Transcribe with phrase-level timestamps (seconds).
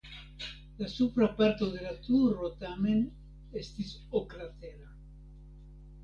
[0.79, 3.03] La supra parto de la turo tamen
[3.61, 4.89] estas oklatera.